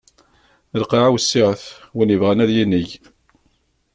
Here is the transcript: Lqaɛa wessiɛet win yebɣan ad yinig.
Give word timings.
Lqaɛa 0.81 1.13
wessiɛet 1.13 1.63
win 1.95 2.13
yebɣan 2.13 2.43
ad 2.43 2.51
yinig. 2.55 2.89